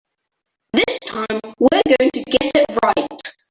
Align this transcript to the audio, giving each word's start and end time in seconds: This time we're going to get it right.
This 0.73 0.97
time 1.05 1.39
we're 1.59 1.69
going 1.99 2.09
to 2.11 2.23
get 2.23 2.51
it 2.55 2.79
right. 2.83 3.33